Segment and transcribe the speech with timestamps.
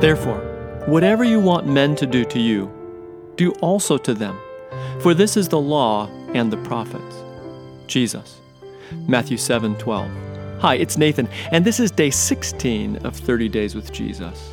[0.00, 0.40] Therefore,
[0.86, 2.70] whatever you want men to do to you,
[3.36, 4.38] do also to them,
[5.00, 7.16] for this is the law and the prophets.
[7.86, 8.42] Jesus.
[9.08, 10.10] Matthew 7 12.
[10.60, 14.52] Hi, it's Nathan, and this is day 16 of 30 Days with Jesus.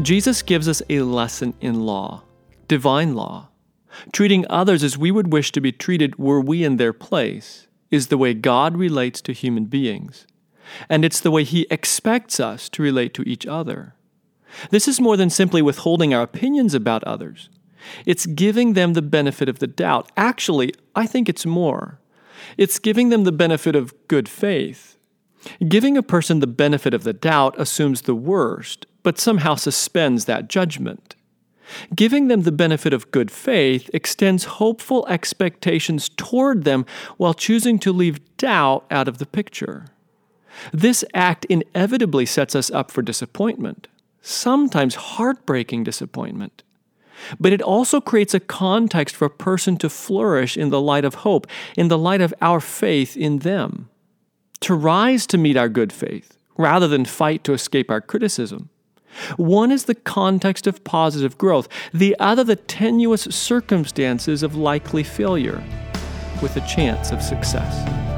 [0.00, 2.22] Jesus gives us a lesson in law,
[2.66, 3.48] divine law.
[4.12, 8.06] Treating others as we would wish to be treated were we in their place is
[8.06, 10.26] the way God relates to human beings,
[10.88, 13.94] and it's the way He expects us to relate to each other.
[14.70, 17.48] This is more than simply withholding our opinions about others.
[18.06, 20.10] It's giving them the benefit of the doubt.
[20.16, 22.00] Actually, I think it's more.
[22.56, 24.96] It's giving them the benefit of good faith.
[25.68, 30.48] Giving a person the benefit of the doubt assumes the worst, but somehow suspends that
[30.48, 31.16] judgment.
[31.94, 36.84] Giving them the benefit of good faith extends hopeful expectations toward them
[37.16, 39.86] while choosing to leave doubt out of the picture.
[40.72, 43.88] This act inevitably sets us up for disappointment,
[44.24, 46.62] sometimes heartbreaking disappointment.
[47.38, 51.16] But it also creates a context for a person to flourish in the light of
[51.16, 53.88] hope, in the light of our faith in them,
[54.60, 58.68] to rise to meet our good faith rather than fight to escape our criticism.
[59.36, 65.62] One is the context of positive growth, the other, the tenuous circumstances of likely failure
[66.42, 68.13] with a chance of success.